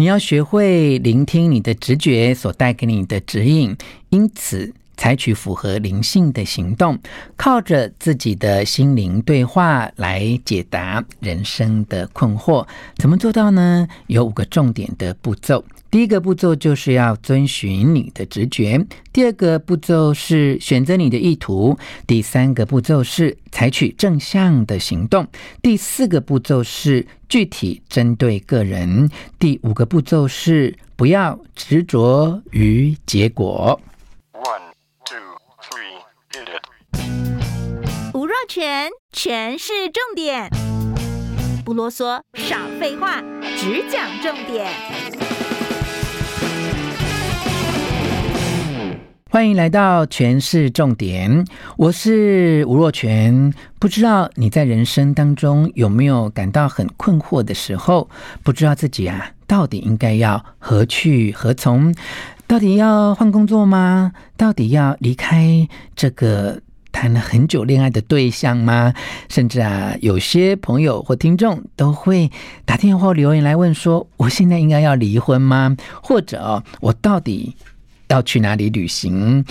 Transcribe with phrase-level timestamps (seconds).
[0.00, 3.76] 你要学会聆听你的直觉所带给你的指引，
[4.10, 6.96] 因此采取符合灵性的行动，
[7.36, 12.64] 靠着自己的心灵对话来解答人生的困惑。
[12.98, 13.88] 怎么做到呢？
[14.06, 15.64] 有五个重点的步骤。
[15.90, 25.26] 第一个步骤就是要遵循你的直觉，第二个步骤是选择你的意图，第三个步骤是采取正向的行动，
[25.62, 33.80] 第四个步骤是具体针对个人，第五个步骤是不要执着于结果。
[34.32, 34.60] One,
[35.06, 35.16] two,
[35.70, 38.12] three, hit it.
[38.12, 40.50] 吴若全，全是重点，
[41.64, 43.22] 不啰嗦，少废话，
[43.56, 44.70] 只讲重点。
[49.30, 51.44] 欢迎来到全市重点，
[51.76, 53.52] 我是吴若全。
[53.78, 58.08] 不知道你在人生当中有没有感到很困惑的时候？
[58.42, 61.94] 不知道自己啊，到底应该要何去何从？
[62.46, 64.12] 到底要换工作吗？
[64.38, 68.94] 到底要离开这个谈了很久恋爱的对象吗？
[69.28, 72.30] 甚至啊，有些朋友或听众都会
[72.64, 75.76] 打电话留言来问说：我现在应该要离婚吗？
[76.02, 77.54] 或者，我到底
[78.08, 79.44] 要去哪里旅行？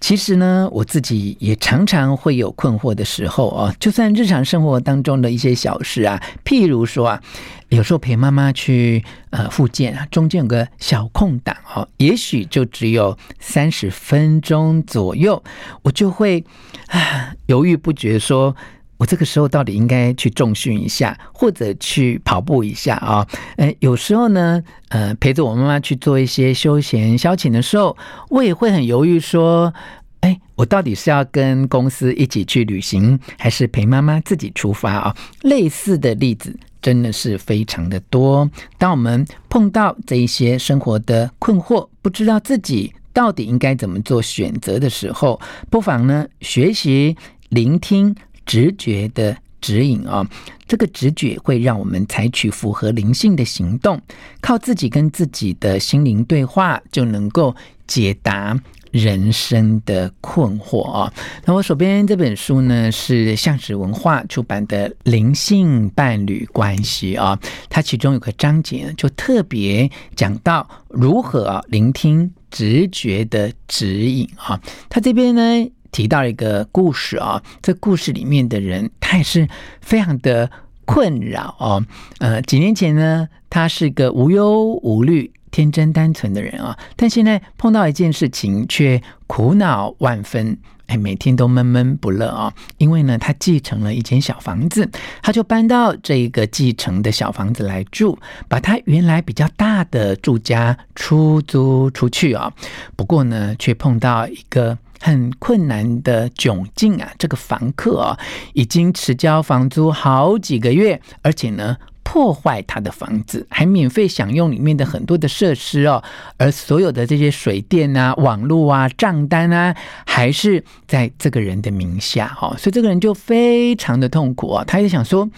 [0.00, 3.74] 其实呢，我自己也常常会有困惑的时候哦。
[3.80, 7.22] 就算日常生活当中的一些小事啊，譬如说啊，
[7.70, 15.42] 有时候陪妈妈去呃复健啊，中间有个小空档哦，也许就只有三十分钟左右，
[15.80, 16.44] 我就会
[16.88, 18.54] 啊犹豫不决说。
[18.96, 23.26] 我这个时候到底应该去重训一下，或者去跑步一下啊？
[23.56, 27.96] 呃，有时候呢，呃，陪着我妈妈去做一些休闲消遣的时候，
[28.30, 29.74] 我也会很犹豫，说，
[30.20, 35.16] 哎，我到底是要跟公司一起去旅行，还是陪妈妈自己出发啊？
[35.42, 38.48] 类似的例子真的是非常的多。
[38.78, 47.16] 当我们碰到这一些生活的困惑，不知道自己到底应该怎么做选择的时候，不妨呢，学习
[47.48, 48.14] 聆听。
[48.44, 50.28] 直觉的指引啊、
[50.66, 53.98] 这个直觉会让我们采取符合灵性的行动，
[54.42, 57.56] 靠自己跟自己的心灵对话，就能够
[57.86, 58.60] 解答
[58.90, 61.12] 人生的困惑啊、
[61.46, 67.38] 那我手边这本书呢，是橡实文化出版的《灵性伴侣关系》啊，
[67.70, 74.60] 它其中有个章节，就特别讲到如何聆听直觉的指引啊。
[74.90, 75.70] 它这边呢。
[75.94, 79.48] 提到一个故事啊，这故事里面的人他也是
[79.80, 80.50] 非常的
[80.84, 81.86] 困扰哦。
[82.18, 92.52] 呃，几年前呢，他是个无忧无虑、天真单纯的人啊，但现在碰到一件事情，却苦恼万分，哎，每天都闷闷不乐啊。
[92.78, 94.90] 因为呢，他继承了一间小房子，
[95.22, 98.18] 他就搬到这个继承的小房子来住，
[98.48, 102.52] 把他原来比较大的住家出租出去啊。
[102.96, 104.76] 不过呢，却碰到一个。
[105.00, 107.12] 很困难的窘境啊！
[107.18, 108.18] 这个房客啊，
[108.52, 116.02] 已经迟交房租好几个月，而且呢，破坏他的房子，还免费享用里面的很多的设施哦。
[116.38, 119.74] 而所有的这些水电啊、网络啊、账单啊，
[120.06, 122.54] 还是在这个人的名下哈。
[122.56, 124.64] 所以这个人就非常的痛苦啊。
[124.64, 125.28] 他也想说，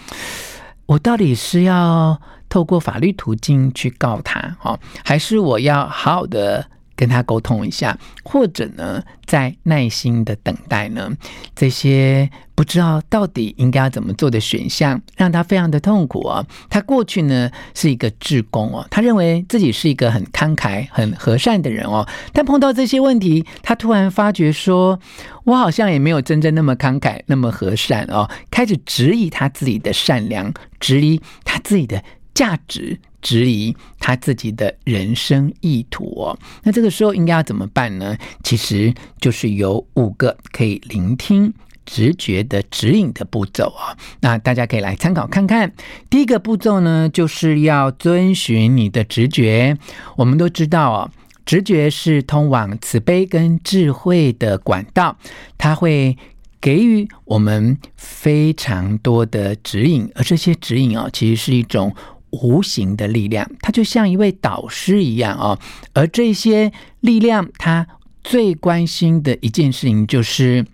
[0.87, 6.67] 我到底是要透过法律途径去告他哦，还是我要好好的？
[6.97, 11.11] 跟他沟通一下，或者呢，再耐心的等待呢，
[11.55, 16.45] 这些不知道到底应该要怎么做的选项，让他非常的痛苦哦。
[16.71, 24.99] 他过去呢是一个志工哦，他认为自己是一个很慷慨、很和善的人哦，但碰到这些问题，他突然发觉说，
[25.45, 32.03] 我好像也没有真正那么慷慨、那么和善哦，开始质疑他自己的善良，质疑他自己的
[32.37, 33.01] 价值。
[33.23, 38.17] 质疑他自己的人生意图哦，那这个时候应该要怎么办呢？
[38.45, 41.53] 其实就是有五个可以聆听
[41.85, 43.99] 直觉的指引的步骤啊。
[44.21, 45.73] 那大家可以来参考看看。
[46.09, 49.77] 第一个步骤呢，就是要遵循你的直觉。
[50.15, 51.11] 我们都知道哦，
[51.45, 55.17] 直觉是通往慈悲跟智慧的管道，
[55.59, 56.17] 它会
[56.61, 61.93] 给予我们非常多的指引，而这些指引啊，其实是一种。
[62.31, 65.59] 无形的力量，它就像一位导师一样哦。
[65.95, 67.87] 而这些力量，它
[68.23, 70.67] 最关心的一件事情就是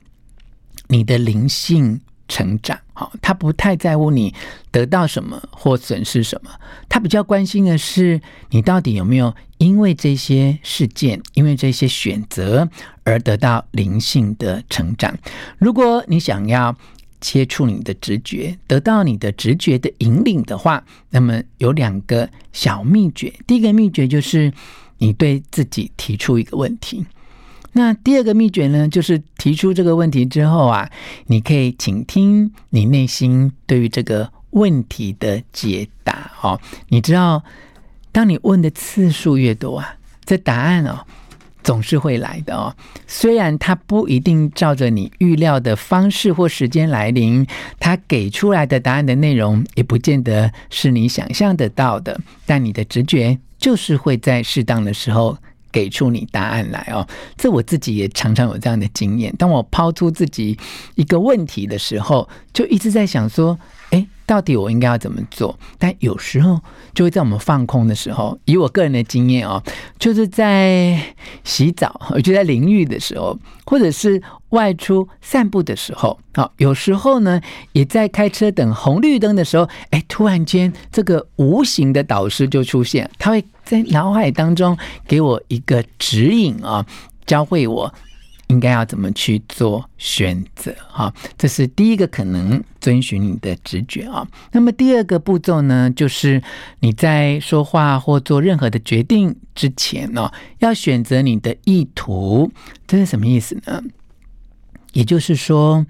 [0.89, 2.79] 你的灵性成长。
[2.95, 4.35] 好，他不太在乎你
[4.71, 6.51] 得到什么或损失什么，
[6.89, 8.21] 他比较关心的是
[8.51, 12.69] 你到底有没有因为这些事件、因为这些选择
[13.05, 15.17] 而得到灵性的成长。
[15.59, 16.77] 如果你想要
[17.23, 23.33] 接触你的直觉，得到你的直觉的引领的话，那么有两个小秘诀。
[23.47, 24.53] 第一个秘诀就是
[24.99, 27.07] 你对自己提出一个问题。
[27.73, 30.91] 那第二个秘诀呢，就是提出这个问题之后啊，
[31.29, 36.61] 你可以倾听你内心对于这个问题的解答哦。
[36.89, 37.43] 你知道，
[38.11, 39.97] 当你问的次数越多啊，
[40.27, 41.07] 这答案哦
[41.63, 42.75] 总是会来的哦。
[43.07, 47.47] 虽然它不一定照着你预料的方式或时间来临，
[47.79, 55.37] 它给出来的答案的内容也不见得是你想象得到的，但你的直觉就是会在适当的时候。
[55.73, 59.35] 给出你答案来哦，这我自己也常常有这样的经验。
[59.39, 60.55] 当我抛出自己
[60.97, 63.59] 一个问题的时候，就一直在想说，
[64.27, 65.59] 到底我应该要怎么做？
[65.79, 66.61] 但有时候
[66.95, 69.63] 就会在我们放空的时候，以我个人的经验哦，
[69.99, 70.99] 就是在
[71.45, 77.41] 洗澡，就在淋浴的时候，或者是外出散步的时候，好，有时候呢，
[77.73, 83.45] 也在开车等红绿灯的时候，诶，突然间这个无形的导师就出现，他会。
[83.65, 84.77] 在脑海当中
[85.07, 86.85] 给我一个指引啊，
[87.25, 87.95] 教会我
[88.53, 94.29] 应该要怎么去做选择哈，这是第一个可能遵循你的直觉啊。
[94.53, 96.43] 那么第二个步骤呢，就是
[96.81, 102.53] 你在说话或做任何的决定之前呢，要选择你的意图。
[102.87, 103.83] 这是什么意思呢？
[104.93, 105.87] 也就是说，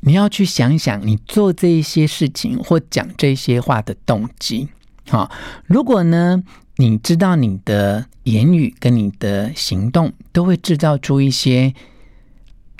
[0.00, 4.68] 你要去想想你做这一些事情或讲这些话的动机。
[5.08, 5.30] 好，
[5.66, 6.42] 如果呢，
[6.76, 11.72] 你知道你的言语跟你的行动都会制造出一些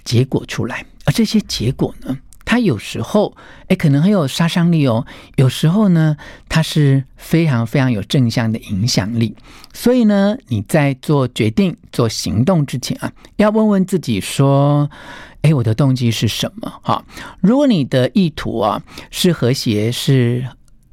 [0.05, 3.37] 结果出来，而这些结果呢，它有时候
[3.69, 5.06] 诶可能很有杀伤力哦，
[5.37, 6.17] 有时候呢，
[6.49, 9.37] 它是非常非常有正向的影响力。
[9.73, 14.90] 所以呢，你在做决定、做行动之前啊，要问问自己说：
[15.43, 16.73] 诶，我的动机是什么？
[16.82, 17.05] 哈，
[17.40, 20.46] 如果你的意图啊是和谐、是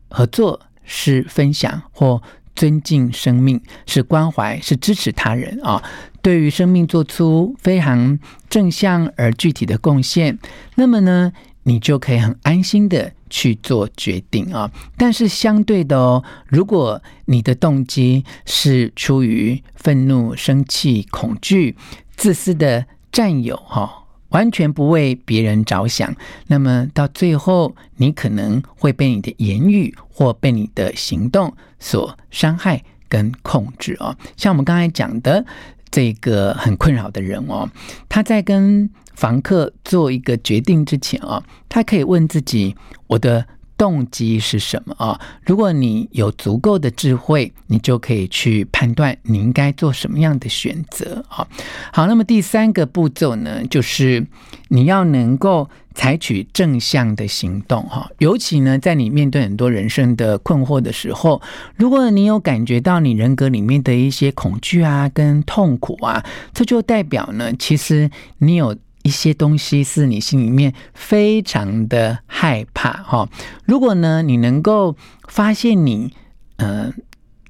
[0.09, 2.21] 合作、是分享或
[2.55, 5.83] 尊敬生命，是关怀，是支持他人啊！
[6.21, 8.17] 对于生命做出非常
[8.49, 10.37] 正向而具体的贡献，
[10.75, 11.33] 那么呢，
[11.63, 14.71] 你就可以很安心的去做决定啊。
[14.95, 21.75] 但是相对的哦，如果你的动机是出于愤怒、生气、恐惧、
[22.15, 24.02] 自私的占有哈。
[24.33, 26.13] 完全不为别人着想，
[26.45, 34.15] 那么到最后，你可能会被你的言语或被你的行动所伤害跟控制哦。
[34.37, 35.43] 像我们刚才讲的
[35.89, 37.67] 这个很困扰的人哦，
[38.09, 42.75] 他在跟房客做一个决定之前哦，他可以问自己：
[43.07, 43.45] 我的。
[43.77, 45.19] 动机是什么啊？
[45.45, 51.47] 如果你有足够的智慧，你就可以去判断你应该做什么样的选择啊。
[51.91, 54.25] 好，那么第三个步骤呢，就是
[54.69, 58.09] 你要能够采取正向的行动哈。
[58.19, 61.41] 尤其呢，在你面对很多人生的困惑的时候，
[61.75, 68.75] 如果你有感觉到你人格里面的一些恐惧啊，跟痛苦啊，这就代表呢，其实你有。
[69.03, 73.29] 一些东西是你心里面非常的害怕哈。
[73.65, 74.95] 如果呢，你能够
[75.27, 76.11] 发现你
[76.57, 76.91] 呃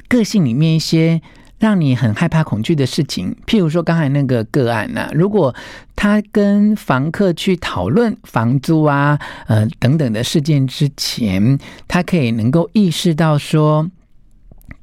[0.07, 1.21] 个性里面一些
[1.59, 5.55] 让你很害怕、恐惧的事情，譬如说刚才那个个案呐、如果
[5.95, 9.17] 他跟房客去讨论房租啊、
[9.47, 11.57] 呃等等的事件之前，
[11.87, 13.89] 他可以能够意识到说。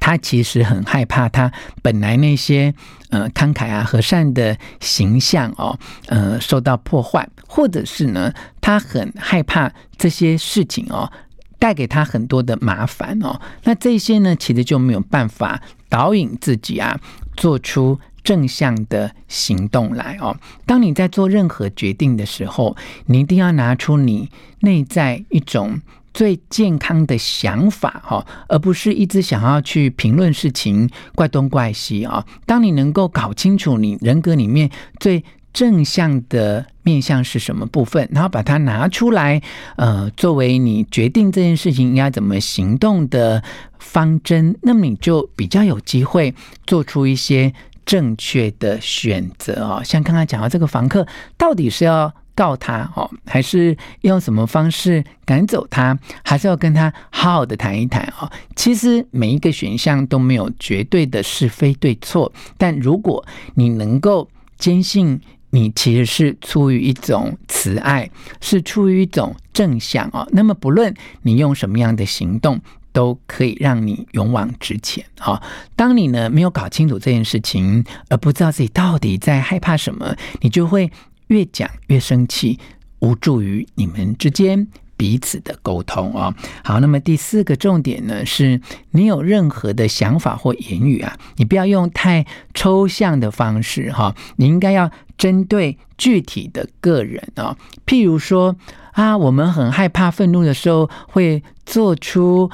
[0.00, 1.52] 他其实很害怕，他
[1.82, 2.74] 本来那些
[3.10, 11.12] 呃慷慨啊、和善的形象哦，呃受到破坏，或者是呢，他很害怕这些事情哦
[11.58, 13.38] 带给他很多的麻烦哦。
[13.64, 16.98] 那这些呢，其实就没有办法导引自己啊，
[17.36, 20.34] 做出正向的行动来哦。
[20.64, 24.30] 当你在做任何决定的时候，你一定要拿出你
[24.60, 25.80] 内在一种。
[26.12, 32.24] 最健康的想法哈，而不是一直想要去评论事情、怪东怪西啊。
[32.46, 39.42] 当你能够搞清楚你人格里面最正向的面向是什么部分，然后把它拿出来，
[39.76, 43.42] 呃，作为你决定这件事情应该怎么行动的
[43.78, 46.34] 方针，那么你就比较有机会
[46.66, 47.52] 做出一些
[47.84, 49.82] 正确的选择啊。
[49.82, 51.04] 像刚才讲到这个房客，
[51.36, 58.30] 到底是要告他哦，还是用什么方式赶走他，还是要跟他好好的谈一谈哦。
[58.56, 65.20] 其实每一个选项都没有绝对的是非对错，但如果你能够坚信
[65.50, 68.10] 你其实是出于一种慈爱，
[68.40, 72.60] 是出于一种正向哦，那么不论你用什么样的行动，
[72.92, 75.04] 都可以让你勇往直前。
[75.18, 75.42] 好，
[75.76, 80.90] 当你呢没有搞清楚这件事情，而不知道自己到底在害怕什么，你就会。
[81.30, 82.58] 越讲越生气，
[82.98, 86.34] 无助于你们之间彼此的沟通哦。
[86.64, 88.60] 好，那么第四个重点呢，是
[88.90, 97.56] 你有任何的想法或言语啊，你不要用太抽象的方式哈，你应该要针对具体的个人啊。
[97.86, 98.56] 譬如说
[98.92, 102.50] 啊，我们很害怕愤怒的时候会做出。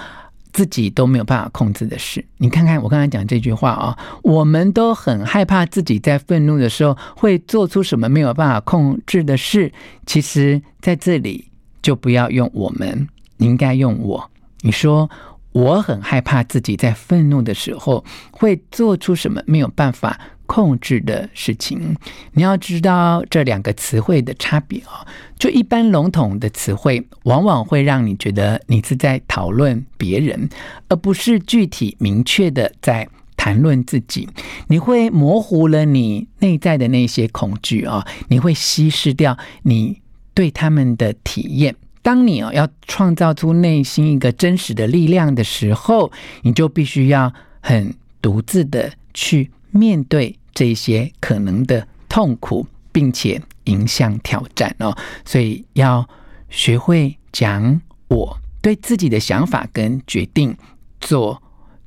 [0.56, 9.70] 自己都没有办法控制的事，你看看我刚才讲这句话啊，我们都很害怕自己在愤怒的时候会做出什么没有办法控制的事。
[10.06, 11.46] 其实在这里
[11.82, 14.30] 就不要用我们，应该用我。
[14.62, 15.10] 你说
[15.56, 21.96] 我很害怕自己在愤怒的时候会做出什么没有办法控制的事情，
[22.32, 25.06] 你要知道这两个词汇的差别啊。
[25.38, 30.46] 就一般笼统的词汇，往往会让你觉得你是在讨论别人，
[30.88, 34.28] 而不是具体明确的在谈论自己。
[34.68, 40.02] 你会模糊了你内在的那些恐惧啊，你会稀释掉你
[40.34, 41.74] 对他们的体验。
[42.06, 49.50] 当你哦要创造出内心一个真实的力量的时候，你就必须要很独自的去。
[49.72, 56.08] 面对这些可能的痛苦，并且迎向挑战哦，所以要
[56.48, 60.56] 学会讲我对自己的想法跟决定
[61.00, 61.42] 做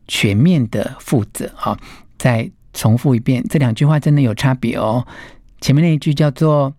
[0.07, 1.79] 全面的负责啊！
[2.17, 5.07] 再重复一遍，这两句话真的有差别哦。
[5.61, 6.71] 前面那一句叫做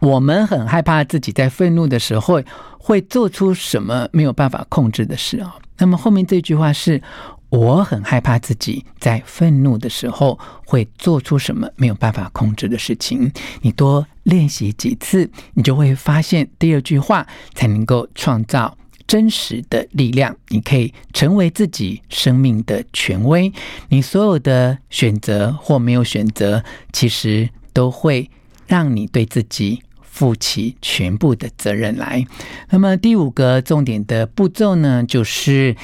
[0.00, 2.42] 我们很害怕自己在愤怒的时候
[2.78, 5.52] 会做出什么没有办法控制的事哦。
[5.78, 7.02] 那么后面这句话是。
[7.50, 13.32] 我很害怕自己在愤怒的时候会做出什么没有办法控制的事情。
[13.62, 18.76] 你多练习几次，你就会发现第二句话才能够创造
[19.06, 20.36] 真实的力量。
[20.48, 23.50] 你可以成为自己生命的权威。
[23.88, 26.62] 你所有的选择或没有选择，
[26.92, 28.30] 其实都会
[28.66, 29.82] 让你对自己
[30.18, 32.26] 负起全部的责任来。
[32.70, 35.76] 那么第五个重点的步骤呢，就是。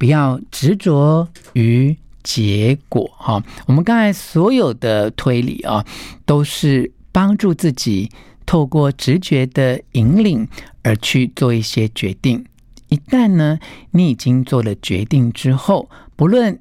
[0.00, 5.84] 不要执着于结果哈，我们刚才所有的推理啊，
[6.24, 8.10] 都是帮助自己
[8.46, 10.48] 透过直觉的引领
[10.82, 12.42] 而去做一些决定。
[12.88, 13.58] 一旦呢，
[13.90, 16.58] 你已经做了决定之后，不论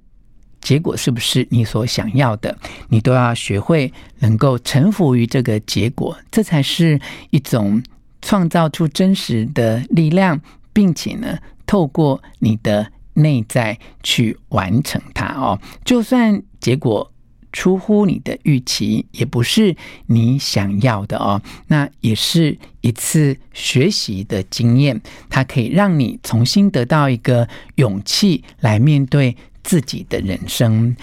[0.69, 2.55] 结果是不是你所想要的，
[2.89, 7.81] 你都要学会能够臣服于这个结果，这才是一种
[8.21, 10.39] 创造出真实的力量，
[10.71, 12.91] 并且呢，透过你的。
[13.15, 17.11] 内在去完成它哦，就算结果
[17.51, 27.45] 出乎你的预期，也不是你想要的哦，那也是一次学习的经验，它可以让你重新得到一个
[27.75, 30.95] 勇气来面对自己的人生。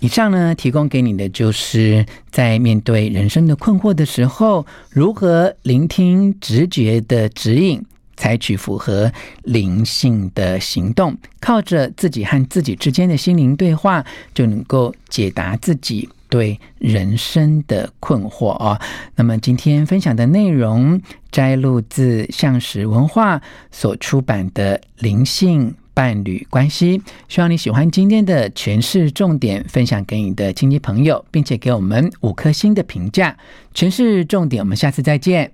[0.00, 7.84] 以上呢，提供给你的就是在面对人生的困惑的时候，如何聆听直觉的指引。
[8.16, 9.10] 采取符合
[9.44, 18.78] 灵性的行动，靠着自己和自己之间的心灵对话，就能够解答自己对人生的困惑哦。
[19.16, 21.00] 那么今天分享的内容
[21.32, 23.40] 摘录自橡实文化
[23.70, 33.36] 所出版的《灵性伴侣关系》，希望你喜欢今天的诠释重点，分享给你的亲戚朋友，并且给我们五颗星的评价。
[33.74, 35.52] 诠释重点，我们下次再见。